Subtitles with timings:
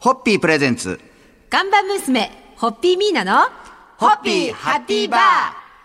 [0.00, 1.00] ホッピープレゼンツ。
[1.50, 3.48] 看板娘、ホッピーミーナの、
[3.96, 5.20] ホッピーハッピーバー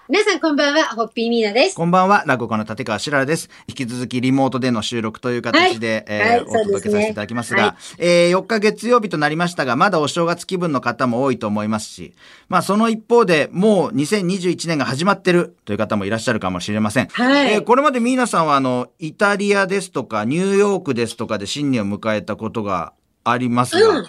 [0.08, 1.76] 皆さんこんばんは、ホッピーミーナです。
[1.76, 3.50] こんばんは、落語家の立川しららです。
[3.66, 12.14] 引き続きリモートでの収録という形で、はいえーはいお届けさせていただきますが、はいえー4日月曜日となりましたが、まだお正月気分の方も多いと思いますし、
[12.50, 17.08] まあその一方で、もう2021年が始まってるという方もいらっしゃるかもしれません。
[17.08, 22.94] はいえーこれまでミーナさんは、あの、イタリアですとか、ニューヨークですとかで新年を迎えたことが
[23.24, 24.08] ありますが、うん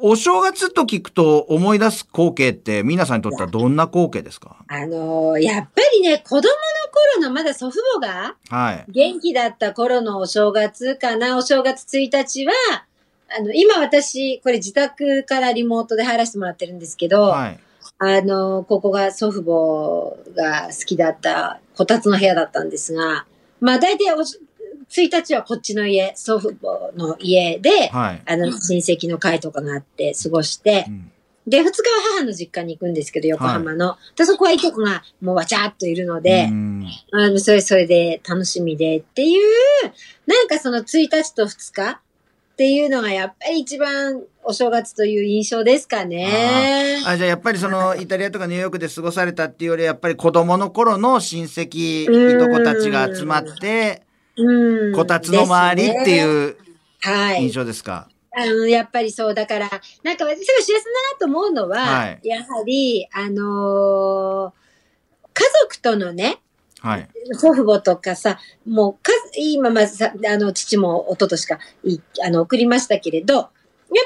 [0.00, 4.54] お正月と聞くと思い出す光景って、ミーナさんにとってはどんな光景ですか？
[4.68, 6.42] あのーやっぱりね、子供の
[7.16, 8.84] 頃のまだ祖父母がはい。
[8.92, 12.52] 元気だった頃のお正月かな、お正月1日は、
[13.36, 17.58] あの、今私、これ自宅からリモートで入らせてもらってるんですけど、はい。
[17.98, 23.26] あの、ここが祖父母が好きだったこたつの部屋だったんですが、
[23.60, 24.38] まあ大体おし
[24.90, 28.22] 1日はこっちの家、祖父母の家で、はい。
[28.24, 30.86] あの、親戚の会とかがあって過ごして。
[30.88, 31.12] う、ん。
[31.46, 33.96] で、二日は母の実家に行くんですけど、横浜の。
[34.16, 36.86] で、そこはいとこがもうわちゃっといるのでう、ん。
[37.12, 39.42] あの、それそれで楽しみでっていう、
[40.26, 47.00] なんかその1日と2日っていうのがやっぱり一番お正月という印象ですかね。
[47.06, 52.36] あじゃあやっぱりそのイタリアとかニューヨークで過ごされたっていうよりやっぱり子供の頃の親戚うん。
[52.36, 54.02] いとこたちが集まって
[54.38, 54.94] うん。
[54.94, 56.26] こたつの周りってう。
[56.26, 56.56] いう
[57.00, 57.42] はい。
[57.42, 59.68] 印象ですか、あの、やっぱりそう、だから、
[60.02, 64.58] なんか私が幸せだなと思うのは、はいやはり、あのー
[65.34, 66.40] 家族とのね、
[66.80, 73.46] はい祖父母とかさ、もうか、今まずさ、あの、父も一昨年か、い、あの、送りましたけれど、やっ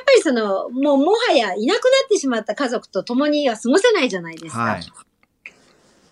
[0.04, 4.62] ぱりその、もうもはやいなくなってしまった家族と共には過ごせないじゃないですか。
[4.62, 4.82] はい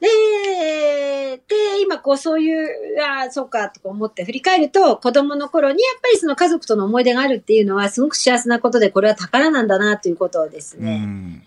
[0.00, 2.68] で、で、今こうそういう、
[3.02, 10.98] ああ、そうか、とか思って振り返ると、子供の頃にやっぱりその家族との思い出があるっていうのはすごく幸せなことで、これは宝なんだなということをですうね。
[10.98, 11.42] ん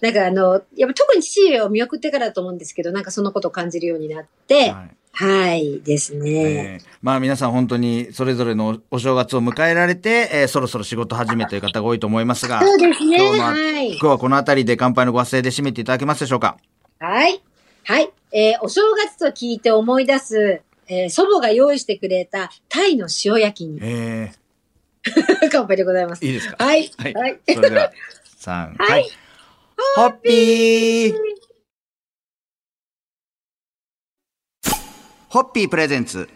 [0.00, 6.30] なんかあの、やっぱ特に父を見送ってからだと思うんですけど、なんかそのことを感じるようになって、はいはい、ですね。
[6.30, 13.16] えーまあ皆さん本当にそれぞれのお正月を迎えられて、えーそろそろ仕事始めという方が多いと思いますがそうですね。
[13.16, 13.98] 今日のはい今。
[14.00, 16.58] 日はこの辺りで乾杯のご発声で締めていただけますでしょうか？
[16.98, 17.42] はい。
[17.86, 18.10] はい。
[18.32, 24.32] えーお正月と聞いて思い出す、えー祖母が用意してくれたタイの塩焼きに、え
[25.52, 26.22] 乾杯でございます。
[26.24, 26.26] ー、。
[26.26, 26.56] いいですか？
[26.64, 26.90] はい。
[26.98, 27.14] はい。
[27.14, 27.40] はい。
[27.54, 27.92] それでは
[28.40, 28.76] 3はい。
[28.90, 29.10] はい。
[29.96, 31.14] ホッピー。
[35.28, 36.28] ホッピープレゼンツ。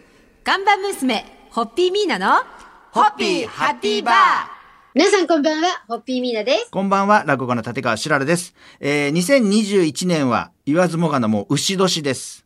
[0.43, 2.43] 看板娘、ホッピーミーナの、
[2.91, 4.60] ホッピーハッピーバー
[4.93, 6.69] 皆さんこんばんは、ホッピーミーナです。
[6.69, 8.53] こんばんは、落語家の立川しららです。
[8.81, 12.45] えー、2021年は言わずもがなもう牛年です。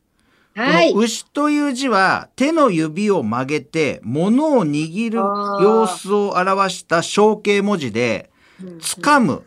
[0.53, 1.01] はいこの。
[1.05, 8.29] 牛という字は手の指を曲げて物を握る様子を表した象形文字で、
[8.59, 9.41] 掴む、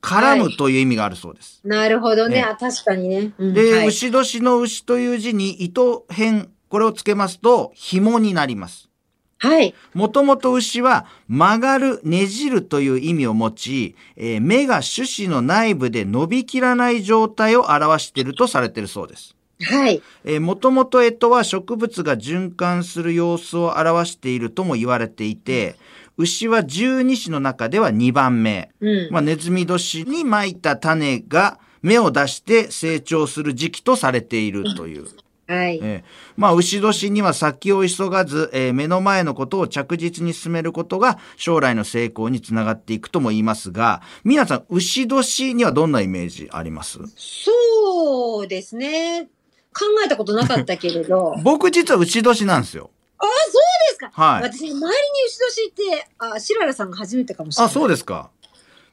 [0.00, 1.60] 絡むという意味があるそうです。
[1.64, 2.36] なるほどね。
[2.36, 3.32] ねあ、確かにね。
[3.38, 8.88] うんで、はい牛年の牛という字に糸辺、これをつけますと紐になります。
[9.38, 9.74] はい。
[9.92, 19.36] もともと牛は曲がる、ねじるという意味を持ち、えー目が種子の内部で伸びきらない状態を表しているとされているそうです。
[19.62, 20.02] はい。
[20.24, 25.76] えー、もともと干支は植物が循環する様子を表しているとも言われていて、
[26.18, 28.70] 牛は十二支の中では2番目。
[28.80, 29.08] うん。
[29.10, 35.06] まあ、ネズミ年に蒔いた種が芽を出して成長する時期とされているという。
[35.48, 35.78] はい。
[35.82, 46.98] えーまあ、牛年には先を急がず、えー目の前のことを着実に進めることが将来の成功につながっていくとも言いますが、皆さん、牛年にはどんなイメージあります？
[47.16, 49.28] そうですね。
[49.72, 51.32] 考えたことなかったけれど。
[51.32, 52.90] あ、そう僕実は牛年なんですよ。
[53.88, 54.10] ですか。
[54.12, 54.82] はい私、周りに
[55.26, 57.70] 牛年って、あ、シララさんが初めてかもしれない。
[57.70, 58.30] あ、そうですか。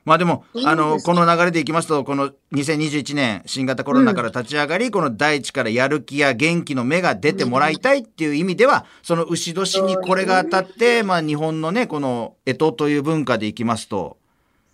[0.05, 14.17] まあでも、あの、この流れでいきますと、この2021年、新型コロナから立ち上がり、この大地からやる気や元気の芽が出てもらいたいっていう意味では、その牛年にこれが当たって、まあ日本のね、この干支という文化でいきますと、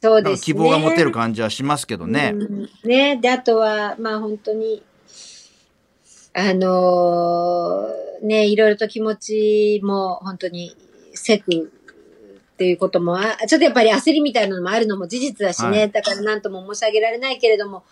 [0.02, 0.46] そうですね。
[0.46, 2.32] 希望が持てる感じはしますけどね。
[2.34, 3.18] うんね。
[3.18, 4.82] で、あとは、まあ本当に、
[6.34, 10.76] あのーね、いろいろと気持ちも本当に
[11.14, 11.72] せく
[12.60, 15.70] っていうこともあ、ちょっとやっぱり焦りみたいなのもあるのも事実だしね。
[15.70, 17.86] はいだから何とも申し上げられないけれども、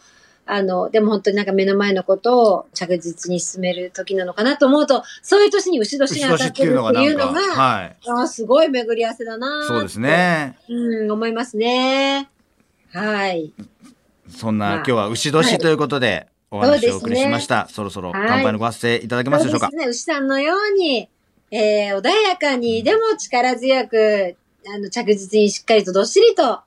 [0.46, 7.96] あの、でも本当になんか目の前のことを着実に進める時なのかなと思うと、そういう年に牛年牛に当た年ってるってうのがないうのが、はい。
[8.10, 10.00] ああ、すごい巡り合わせだなそうです。
[10.02, 10.58] ね。
[10.68, 12.30] うん、思いますね。
[12.92, 13.54] はい。
[14.30, 17.69] そんな、まあ今日は牛年ということで、お話をお送りしました。
[17.72, 19.69] そろそろはい乾杯のご発声いただけますでしょうか？
[19.72, 19.90] そうですね。
[19.92, 21.08] 牛さんのように、
[21.52, 24.36] えー、穏やかに、でも力強く、
[24.69, 26.60] あの、着実にしっかりとどっしりと、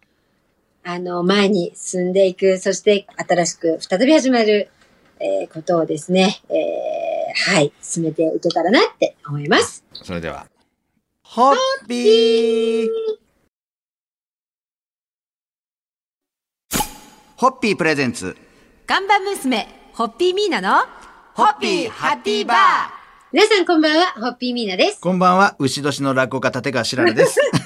[0.83, 4.71] あの、前に進んでいく、そして新しく再び始まる、
[5.19, 9.85] えーことをですね、えーはい、進めていけたらなって思います。
[9.93, 10.47] それでは。
[11.23, 11.57] ホッ
[11.87, 12.89] ピー
[17.37, 18.35] ホッピープレゼンツ。
[18.87, 20.87] 看板娘、ホッピーミーナの、
[21.35, 22.57] ホッピーハッピーバー
[23.33, 25.01] 皆さんこんばんは、ホッピーミーナです。
[25.01, 27.39] こんばんは、牛年の落語家立川しららです。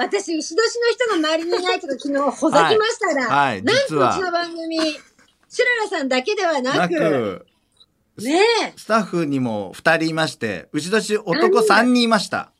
[0.00, 7.46] 私、牛年の人の周りにいないとか昨日ほざきましたら、はいはいなんとうちの番組、シララさんだけではななく、く、
[8.22, 8.40] ね
[8.76, 12.50] スタッフにも二人いまして、牛年男三人いました。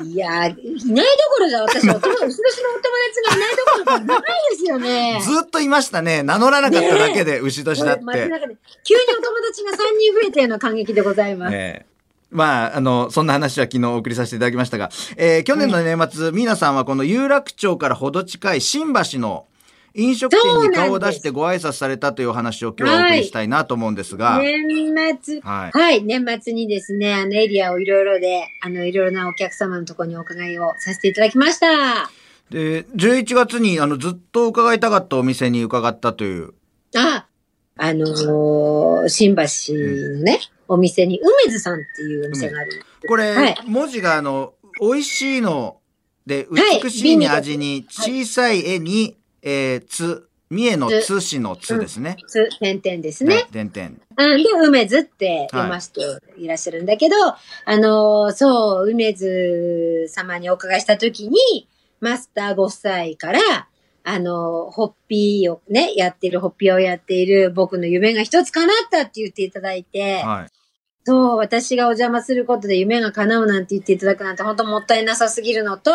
[0.00, 5.20] え、いや、いないどころじゃ私、お友牛年のお友達がいないどころじゃないですよね。
[5.24, 6.24] ずっといましたね。
[6.24, 8.02] 名乗らなかっただけで、牛年だって。
[8.02, 11.54] 急にお友達が3人増えたような感激でございます。
[11.54, 11.93] ええ
[12.34, 19.46] まあ、あの、そんな話は昨日お送りさせていただきましたが、えー去年の年末、皆さんはこの有楽町からほど近い新橋の
[19.94, 24.92] 飲食店に顔を出してご挨拶されたというお話を今日はお送りしたいなと思うんですが、年
[25.22, 25.78] 末、はい。
[25.78, 32.10] はい、年末にですね、あのエリアをいろいろで、あの、いろいろなお客様のところにお伺いをさせていただきました。
[32.50, 36.54] で、11月にあのずっと伺いたかったお店に伺ったという、
[36.96, 37.26] あ、
[37.76, 42.84] あのー新橋のね、お店に、梅津さんっていうお店がある。
[43.06, 45.78] これ、はい文字があの、美味しいの
[46.26, 52.16] で、はい美しいに味に、小さい絵に、えー、つ、三重のつしのつですね。
[52.26, 53.46] つ、点々ですね。
[53.50, 53.90] 点々。
[54.16, 56.00] うん、で、梅津って読ませて
[56.36, 57.36] いらっしゃるんだけど、あ
[57.76, 61.68] のーそう、梅津様にお伺いしたときに、
[62.00, 63.68] マスターご夫妻から、
[64.06, 70.52] あのーホッピーをね、やっている、ホッピーをやっている僕の夢が一つ叶ったって言っていただいて、はい。
[71.06, 75.90] そう、私がお邪魔することで夢が叶うなんて言っていただくなんて本当もったいなさすぎるのと、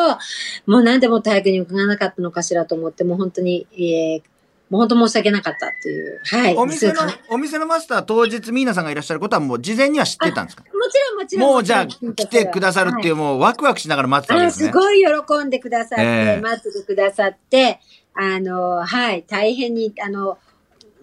[0.65, 4.21] もうなんでもっと早くに伺わなかったのかしらと思って、もう本当に、えー、
[4.69, 6.19] もう本当申し訳なかったっていう。
[6.23, 6.55] はい。
[6.55, 10.63] お店のお店のマスター当日ミーナさんがいらっしゃることはもう事前には知ってたんですか？
[10.71, 11.49] ろんもちろん。
[11.53, 14.71] もうじゃあ来てくださるっていう、もうワクワクしながら待ってたわけあですね。
[14.71, 16.05] すごい喜んでくださって、え
[16.37, 17.79] え待っててくださって、
[18.13, 20.37] あの、はい、大変に、あの、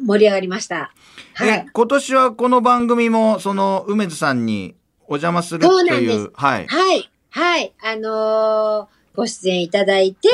[0.04, 0.92] 盛り上がりました。
[1.34, 1.70] はえい。
[1.72, 4.74] 今年はこの番組も、その、梅津さんに
[5.06, 6.66] お邪魔するとそうう、はい。
[6.66, 10.28] はい、はい、あのーご出演いただいて、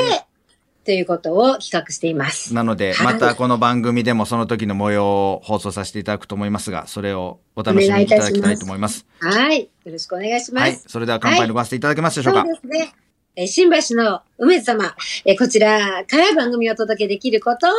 [0.83, 2.53] ということを企画しています。
[2.53, 9.05] なので、はいまたこの番組でもその時の模様を放送させていただくと思いますが、それをお楽しみいただきたいと思います。
[9.19, 10.63] はい、よろしくお願いします。
[10.63, 10.75] はい。
[10.85, 12.41] それでは乾杯のごわせていただけますでしょうか。
[12.41, 12.93] そうですね。
[13.35, 14.95] えー新橋の梅津様、
[15.25, 17.71] えーこちらから番組をお届けできることを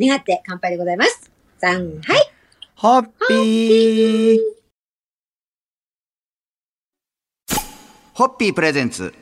[0.00, 1.30] 願って乾杯でございます。
[1.58, 2.32] さん、はい。
[2.74, 4.38] ホッピー
[8.14, 9.12] ホッピープレゼンツ。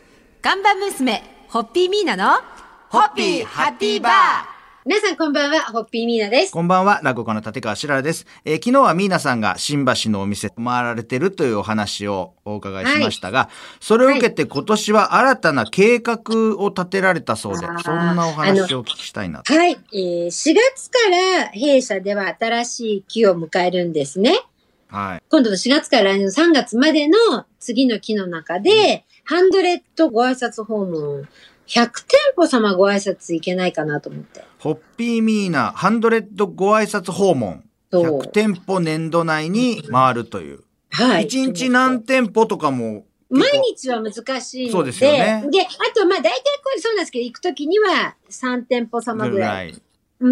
[0.41, 2.41] 看板娘、ホッピーミーナの、
[2.89, 4.60] ホッピーハッピーバー
[4.91, 6.53] 皆さんこんばんは、ホッピーミーナです。
[6.53, 8.27] こんばんは、落語家の立川しららです。
[8.45, 19.55] えー昨日はミーナさんが新橋のお店回られてるというお話をお伺いしましたが、それを受けて今年は新たな計画を立てられたそうで、あーそんなお話をお聞きしたいなと。
[19.55, 24.41] はい、えー4月から弊社では新しい期を迎えるんですね。
[24.89, 25.23] はい。
[25.31, 27.17] 今度の4月から来年の3月までの
[27.61, 31.29] 次の期の中で、ハンドレッドご挨拶訪問、
[31.71, 34.43] 100店舗様ご挨拶いけないかなと思って。
[34.59, 37.65] ホッピーミーナハンドレッドご挨拶訪問。
[37.93, 40.65] そう100店舗年度内に回るという。
[40.91, 41.27] はい。
[41.27, 44.73] 1日何店舗とかも毎日は難しいので。
[44.73, 46.33] そうですよねで、あと、まあ、大体
[46.65, 49.71] これそうなんですけど、行くときには3店舗様ぐらい。
[49.71, 49.75] い。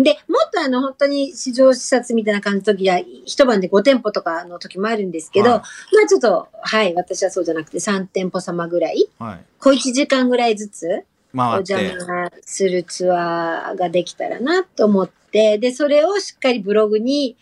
[0.03, 5.65] で、もっとあの、本当に市場視察みたいな感じの時は、一晩で5店舗とかの時もあるんですけど、はいま
[6.05, 9.45] あちょっと、はい、私はそうじゃなくて3店舗様ぐらい、はい。
[9.61, 11.05] 小1時間ぐらいずつ、お
[11.39, 11.73] 回って。
[11.73, 17.37] 邪魔するツアーができたらなと思って、で、それをしっかりブログに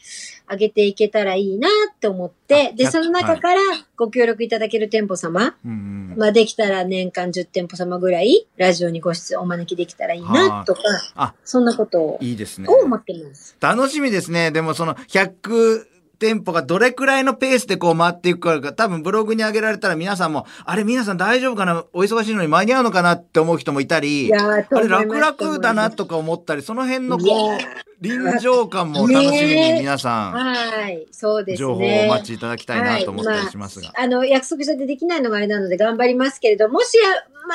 [0.50, 1.68] 上げていけたらいいな
[2.00, 3.60] と思って、で、あその中から
[3.96, 10.82] ご協力いただける店舗様、まあ、できたら年間10店舗様ぐらい、ラジオにご出演お招きできたらいいなとか、
[11.14, 12.68] あ、そんなことを、いいですね。
[12.68, 13.56] を思ってます。
[13.60, 14.50] 楽しみですね。
[14.50, 21.85] でもその100店舗がどれくらいのペースでこう回っていくかが多分ブログに上げられたら皆さんも、あれ皆さん大丈夫かな？
[21.92, 27.58] お忙しいのに間に合うのかなって思う人もいたり、あれ楽々だなとか思ったり、その辺のこう、
[28.00, 31.68] 臨場感も楽しみに皆さん、はい、そうですね。
[31.68, 33.88] 情報をお待ちいただきたいなと思ったりしますが。
[33.88, 37.08] あ、あの、約束してできないのがあれなので頑張りますけれど、もしや、
[37.46, 37.54] ま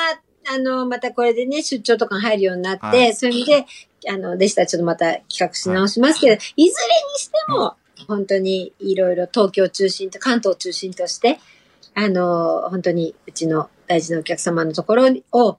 [0.54, 3.14] あ、あの、またこれでね、出張とか入るようになって、はい。
[3.14, 3.66] そういう意味で、
[4.10, 6.72] あの、でしたらちょっとまた企画し直しますけど、い、ずれに
[7.20, 7.76] しても、
[8.08, 11.40] 本当にいろいろ東京中心と、関東中心として、
[11.94, 15.58] あの、本当にうちの大事なお客様のところを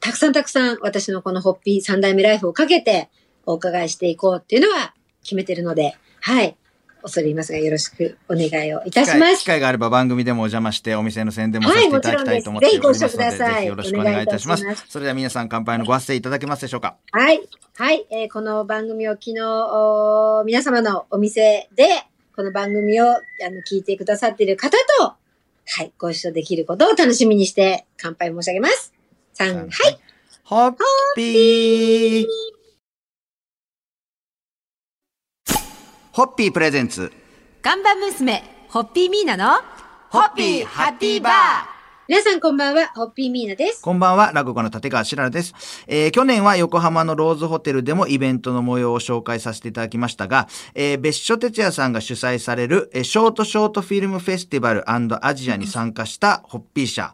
[0.00, 3.08] たくさんたくさん私のこのホッピー三代目ライフをかけて
[3.46, 6.56] お伺いしていこうっていうのは決めてるので、はい。
[7.04, 9.44] 恐れ入りますがよろしくお願いをいたします機会機。
[9.44, 14.86] 会があれば番組でもお邪魔してお店の宣伝もさせていただきたいと思っておりますので、はいぜひご一緒くださいぜひよろしくお願いいたしますます。
[14.88, 16.96] それでは皆さん乾杯のご発声いただけますでしょうか？
[17.12, 17.40] はい。
[17.76, 18.06] はい。
[18.10, 21.86] えーこの番組を昨日、お皆様のお店で、
[22.34, 25.16] この番組をあの聞いてくださっている方と、は
[25.82, 28.92] い、ご一緒できることを楽しみにして、乾杯申し上げます。
[29.38, 29.68] 3、はい。
[30.44, 30.74] ホッ
[31.16, 32.26] ピー
[36.14, 37.12] ホッピープレゼンツ
[37.60, 39.60] 看板娘、ホッピーミーナの、
[40.10, 41.32] ホッピーハッピーバー
[42.06, 43.82] 皆さんこんばんは、ホッピーミーナです。
[43.82, 45.54] こんばんは、落語家の立川しららです。
[45.88, 57.12] えー去年は横浜のローズホテルでもイベントの模様を紹介させていただきましたが、えー別所哲也さんが主催される、えーショートショートフィルムフェスティバルアジアに参加したホッピー社。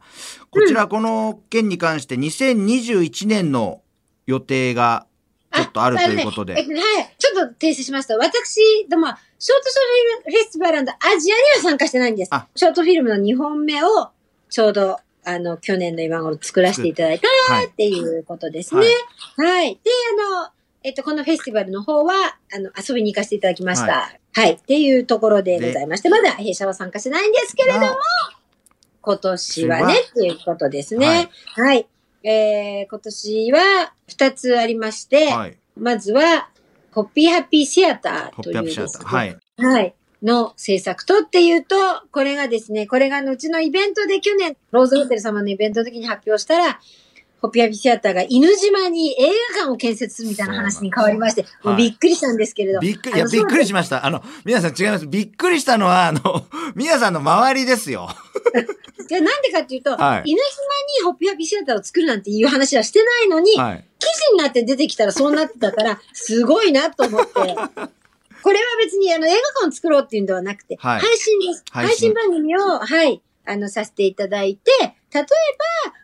[0.51, 3.81] こちら、この件に関して2021年の
[4.27, 5.07] 予定が
[5.53, 6.55] ちょっとあるということで。
[6.55, 7.15] ねえはい。
[7.19, 12.47] ちょっと訂正しますと、私ども、ショートショートフィルムフェスティバルアジアには参加してないんですあ。
[12.55, 14.11] ショートフィルムの2本目を、
[14.49, 18.87] ちょうど、あの、去年の今頃作らせていただいたはいっていうことですね。
[19.37, 19.75] はい。
[19.75, 20.51] で、あの、
[20.83, 24.17] えっと、このフェスティバルの方は、あの、遊びに行かせていただきました。
[24.33, 24.53] はい。
[24.53, 27.87] っていうところでございまして、まだ弊社は参加してないんですけれども、
[29.03, 31.29] 今年はね、っていうことですね。
[31.55, 31.87] はい。
[32.23, 35.57] えー、今年は2つありまして、はい。
[35.77, 36.51] まずは、
[36.93, 38.93] ホッピーハッピーシアターというホッピーアップシアター。
[38.93, 39.39] ですねはい。
[39.57, 39.95] はい。
[40.23, 41.77] の制作とっていうと、
[42.11, 46.79] これがですね、これがうちのイベントで去年、ローズホテル様のイベントの時に発表したら、
[47.41, 52.81] ホッピーハッピーシアターが犬島に映画館を建設するみたいな話に変わりまして、うなんですもうびっくりしたんですけれど。
[52.81, 54.05] びっくり、いや、びっくりしました。
[54.05, 55.07] あの、皆さん違います。
[55.07, 56.21] びっくりしたのは、あの、
[56.75, 58.11] 皆さんの周りですよ。
[59.09, 60.41] じゃあなんでかっていうと、はい犬
[61.03, 63.85] ホッピーハッピーシアターを作るなんていう話はしてないのに、はい。
[63.99, 67.33] 記事になって出てきたらそうなってたから、 すごいなと思って。
[67.33, 71.65] これは別にあの映画館を作ろうっていうんではなくて、はい配信です。
[71.71, 75.27] 配信配信番組を、はい、あの、させていただいて、例えば、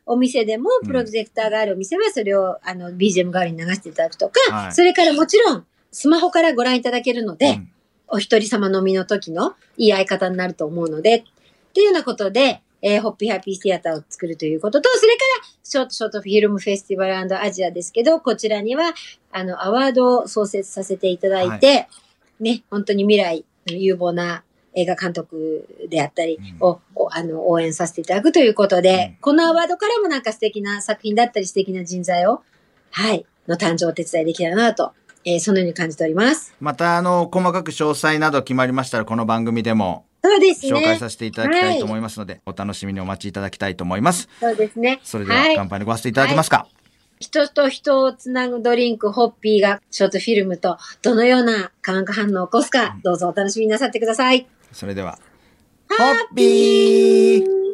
[0.04, 7.72] お店でもプロジェクターがあるお店はそれを、あの、BGM 代わりに流していただくとか、はいそれからもちろん、スマホからご覧いただけるので、うん
[8.08, 11.22] お一人様飲みの時のいい相方になると思うので、っ
[11.72, 18.94] ていうようなことで、えーホッピーハッピーシアターを作るということと、それから、ショートショートフィルムフェスティバルアジアですけど、こちらには、
[19.32, 21.88] あの、アワードを創設させていただいて、
[22.40, 29.20] ね、本当に未来、有望な映画監督であったりを、おあの、応援させていただくということで、うん。
[29.20, 32.42] このアワードからもなんか素敵な作品だったり素敵な人材を、
[32.90, 34.92] はい、の誕生をお手伝いできたらなと、
[35.24, 36.54] えーそのように感じております。
[36.60, 40.72] また、あの、細かく詳細など決まりましたら、この番組でもそうですね。
[40.72, 44.28] 紹介させていただきたいと思いますので、お楽しみにお待ちいただきたいと思います。
[44.40, 45.00] そうですね。
[45.04, 46.66] それでは、はい乾杯のご発声いただけますか、
[47.20, 54.46] 人と人をつなぐドリンク、ホッピーがショートフィルムとどのような化学反応を起こすか、どうぞお楽しみになさってください。
[54.72, 55.18] それでは、
[55.88, 55.94] ホ
[56.32, 57.65] ッピー